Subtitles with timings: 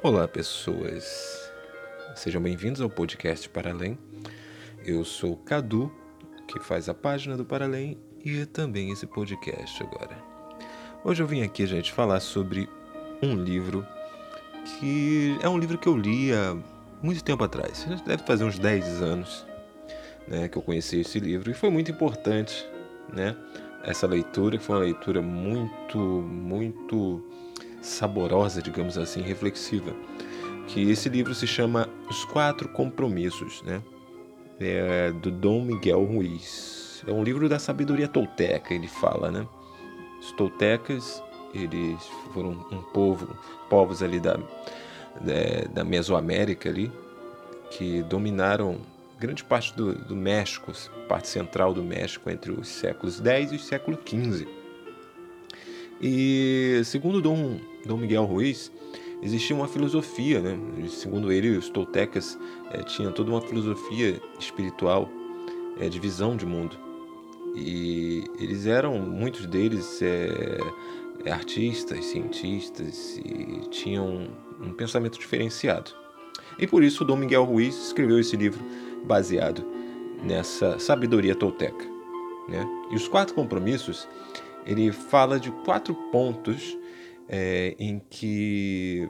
[0.00, 1.50] Olá, pessoas.
[2.14, 3.98] Sejam bem-vindos ao podcast Para Além.
[4.86, 5.92] Eu sou Cadu,
[6.46, 10.16] que faz a página do Para Além e também esse podcast agora.
[11.02, 12.68] Hoje eu vim aqui, gente, falar sobre
[13.20, 13.84] um livro
[14.64, 16.56] que é um livro que eu li há
[17.02, 17.84] muito tempo atrás.
[18.06, 19.44] Deve fazer uns 10 anos
[20.28, 22.64] né, que eu conheci esse livro e foi muito importante,
[23.12, 23.36] né?
[23.82, 27.20] Essa leitura, que foi uma leitura muito, muito
[27.88, 29.94] saborosa, digamos assim, reflexiva,
[30.66, 33.82] que esse livro se chama Os Quatro Compromissos, né?
[34.60, 37.02] É do Dom Miguel Ruiz.
[37.06, 39.46] É um livro da sabedoria tolteca, ele fala, né?
[40.20, 41.22] Os toltecas,
[41.54, 42.02] eles
[42.34, 43.36] foram um povo,
[43.70, 44.36] povos ali da,
[45.20, 46.90] da, é, da Mesoamérica ali,
[47.70, 48.80] que dominaram
[49.18, 50.72] grande parte do, do México,
[51.08, 54.46] parte central do México entre os séculos X e o século XV.
[56.00, 58.70] E segundo Dom, Dom Miguel Ruiz,
[59.22, 60.58] existia uma filosofia, né?
[60.88, 62.38] segundo ele, os toltecas
[62.70, 65.08] é, tinham toda uma filosofia espiritual
[65.80, 66.76] é, de visão de mundo.
[67.56, 70.58] E eles eram, muitos deles, é,
[71.30, 74.28] artistas, cientistas e tinham
[74.60, 75.90] um pensamento diferenciado.
[76.58, 78.64] E por isso Dom Miguel Ruiz escreveu esse livro
[79.04, 79.64] baseado
[80.22, 81.84] nessa sabedoria tolteca.
[82.48, 82.66] Né?
[82.90, 84.08] E os quatro compromissos
[84.68, 86.76] ele fala de quatro pontos
[87.26, 89.08] é, em que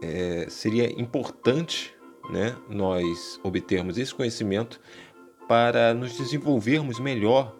[0.00, 1.92] é, seria importante
[2.30, 4.80] né, nós obtermos esse conhecimento
[5.48, 7.56] para nos desenvolvermos melhor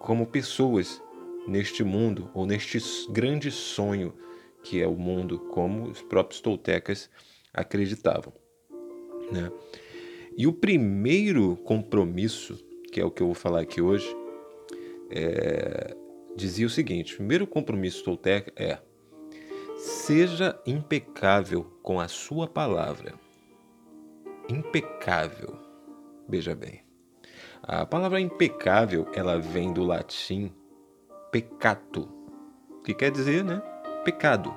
[0.00, 1.00] como pessoas
[1.46, 2.78] neste mundo ou neste
[3.12, 4.12] grande sonho
[4.64, 7.08] que é o mundo, como os próprios toltecas
[7.54, 8.32] acreditavam.
[9.30, 9.50] Né?
[10.36, 12.58] E o primeiro compromisso,
[12.92, 14.08] que é o que eu vou falar aqui hoje,
[15.10, 15.96] é,
[16.38, 18.78] dizia o seguinte: o primeiro compromisso tolteca é
[19.76, 23.14] seja impecável com a sua palavra.
[24.48, 25.58] Impecável.
[26.28, 26.82] Veja bem.
[27.62, 30.52] A palavra impecável, ela vem do latim
[31.30, 32.08] peccato,
[32.84, 33.60] que quer dizer, né,
[34.04, 34.54] pecado,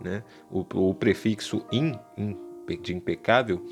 [0.00, 0.24] né?
[0.50, 2.36] O, o prefixo in, in
[2.82, 3.64] de impecável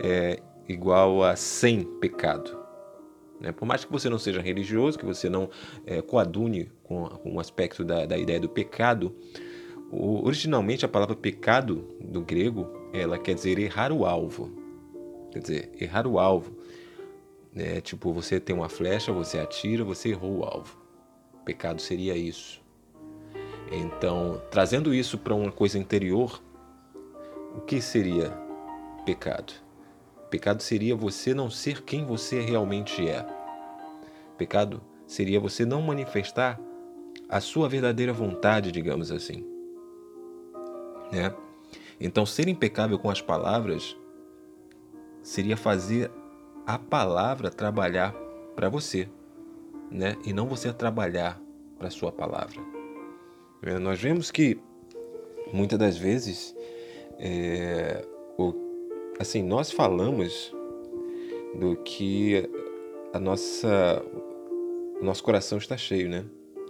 [0.00, 2.63] é igual a sem pecado.
[3.40, 3.52] Né?
[3.52, 5.48] Por mais que você não seja religioso, que você não
[5.86, 9.14] é, coadune com, com o aspecto da, da ideia do pecado,
[9.90, 14.50] o, originalmente a palavra pecado do grego ela quer dizer errar o alvo.
[15.32, 16.56] Quer dizer, errar o alvo.
[17.52, 17.80] Né?
[17.80, 20.78] Tipo, você tem uma flecha, você atira, você errou o alvo.
[21.44, 22.62] Pecado seria isso.
[23.70, 26.40] Então, trazendo isso para uma coisa interior,
[27.56, 28.30] o que seria
[29.04, 29.63] pecado?
[30.34, 33.24] Pecado seria você não ser quem você realmente é.
[34.36, 36.60] Pecado seria você não manifestar
[37.28, 39.46] a sua verdadeira vontade, digamos assim.
[41.12, 41.32] Né?
[42.00, 43.96] Então, ser impecável com as palavras
[45.22, 46.10] seria fazer
[46.66, 48.12] a palavra trabalhar
[48.56, 49.08] para você,
[49.88, 50.16] né?
[50.24, 51.40] E não você trabalhar
[51.78, 52.60] para sua palavra.
[53.80, 54.58] Nós vemos que
[55.52, 56.56] muitas das vezes
[57.20, 58.04] é,
[59.18, 60.54] assim, nós falamos
[61.54, 62.48] do que
[63.12, 64.02] a nossa
[65.00, 66.24] o nosso coração está cheio, né?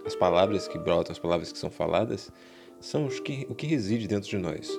[0.05, 2.31] As palavras que brotam, as palavras que são faladas,
[2.79, 4.69] são os que, o que reside dentro de nós.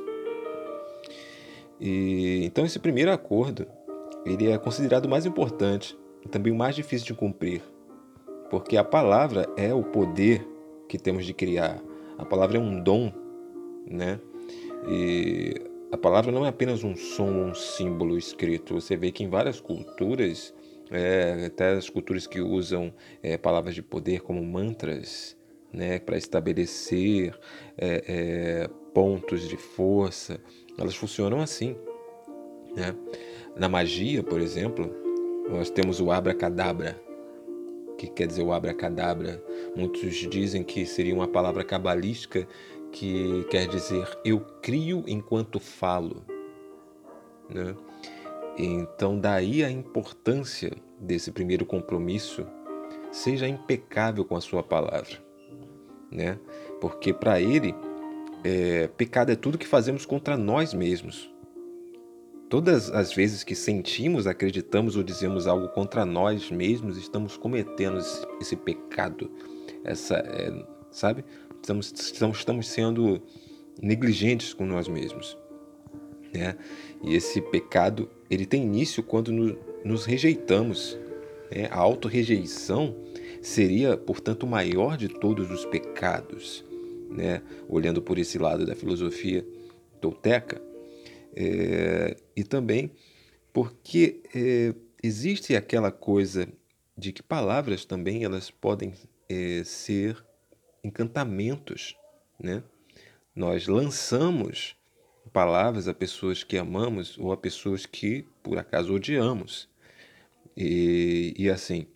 [1.80, 3.66] E então esse primeiro acordo,
[4.24, 7.62] ele é considerado o mais importante e também o mais difícil de cumprir,
[8.50, 10.46] porque a palavra é o poder
[10.88, 11.82] que temos de criar.
[12.18, 13.12] A palavra é um dom,
[13.86, 14.20] né?
[14.88, 15.54] E
[15.90, 18.74] a palavra não é apenas um som, um símbolo escrito.
[18.74, 20.52] Você vê que em várias culturas,
[20.90, 22.92] é, até as culturas que usam
[23.22, 25.36] é, palavras de poder como mantras,
[25.72, 27.38] né, para estabelecer
[27.76, 30.40] é, é, pontos de força,
[30.78, 31.76] elas funcionam assim.
[32.74, 32.94] Né?
[33.56, 34.90] Na magia, por exemplo,
[35.48, 37.00] nós temos o abracadabra,
[37.96, 39.42] que quer dizer o abracadabra.
[39.74, 42.46] Muitos dizem que seria uma palavra cabalística
[42.98, 46.24] que quer dizer eu crio enquanto falo.
[47.48, 47.76] Né?
[48.56, 52.46] Então, daí a importância desse primeiro compromisso,
[53.12, 55.22] seja impecável com a sua palavra.
[56.10, 56.38] Né?
[56.80, 57.74] Porque para ele,
[58.42, 61.30] é, pecado é tudo que fazemos contra nós mesmos.
[62.48, 68.26] Todas as vezes que sentimos, acreditamos ou dizemos algo contra nós mesmos, estamos cometendo esse,
[68.40, 69.30] esse pecado,
[69.84, 71.24] essa, é, sabe?
[71.66, 73.20] Estamos, estamos, estamos sendo
[73.82, 75.36] negligentes com nós mesmos.
[76.32, 76.56] Né?
[77.02, 80.96] E esse pecado ele tem início quando no, nos rejeitamos.
[81.50, 81.66] Né?
[81.70, 82.96] A autorrejeição
[83.42, 86.64] seria, portanto, o maior de todos os pecados.
[87.10, 87.42] Né?
[87.68, 89.44] Olhando por esse lado da filosofia
[90.00, 90.62] tolteca.
[91.34, 92.90] É, e também
[93.52, 96.48] porque é, existe aquela coisa
[96.96, 98.94] de que palavras também elas podem
[99.28, 100.24] é, ser
[100.86, 101.96] encantamentos,
[102.38, 102.62] né?
[103.34, 104.76] Nós lançamos
[105.32, 109.68] palavras a pessoas que amamos ou a pessoas que por acaso odiamos.
[110.56, 111.86] E, e assim,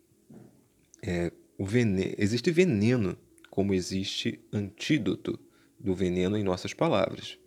[1.03, 3.17] é, veneno, existe veneno
[3.49, 5.39] como existe antídoto
[5.79, 7.39] do veneno em nossas palavras.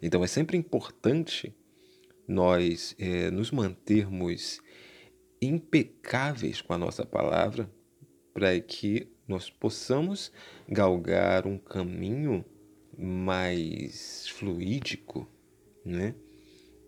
[0.00, 1.54] Então é sempre importante
[2.26, 4.60] nós é, nos mantermos
[5.40, 7.70] impecáveis com a nossa palavra
[8.36, 10.30] para que nós possamos
[10.68, 12.44] galgar um caminho
[12.98, 15.26] mais fluídico,
[15.82, 16.14] né?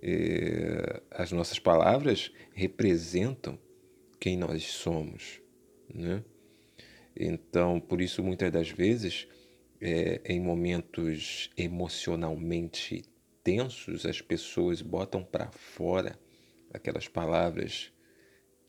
[0.03, 3.59] É, as nossas palavras representam
[4.21, 5.41] quem nós somos,
[5.89, 6.23] né?
[7.19, 9.27] Então, por isso, muitas das vezes,
[9.81, 13.05] é, em momentos emocionalmente
[13.43, 16.19] tensos, as pessoas botam para fora
[16.75, 17.91] aquelas palavras,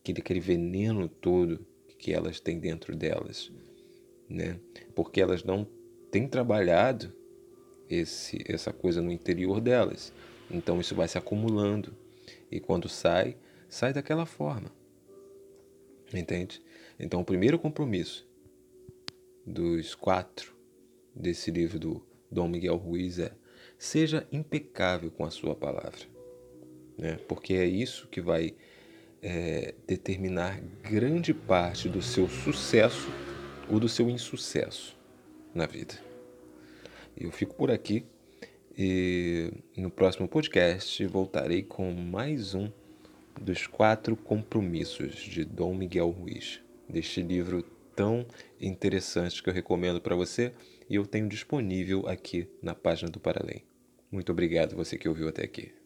[0.00, 1.68] aquele, aquele veneno todo
[2.00, 3.52] que elas têm dentro delas,
[4.26, 4.58] né?
[4.94, 5.68] Porque elas não
[6.10, 7.12] têm trabalhado
[7.88, 10.10] esse, essa coisa no interior delas.
[10.50, 11.94] Então isso vai se acumulando
[12.50, 13.36] e quando sai,
[13.68, 14.72] sai daquela forma.
[16.12, 16.62] Entende?
[16.98, 18.26] Então o primeiro compromisso
[19.46, 20.56] dos quatro
[21.14, 23.32] desse livro do Dom Miguel Ruiz é
[23.76, 26.00] seja impecável com a sua palavra,
[26.96, 27.18] né?
[27.28, 28.54] Porque é isso que vai
[29.22, 33.08] é, determinar grande parte do seu sucesso
[33.68, 34.96] ou do seu insucesso
[35.54, 35.94] na vida.
[37.16, 38.04] Eu fico por aqui
[38.76, 42.70] e no próximo podcast voltarei com mais um
[43.40, 47.62] dos quatro compromissos de Dom Miguel Ruiz, deste livro
[47.94, 48.26] tão
[48.60, 50.52] interessante que eu recomendo para você
[50.88, 53.64] e eu tenho disponível aqui na página do Paralém.
[54.10, 55.79] Muito obrigado você que ouviu até aqui.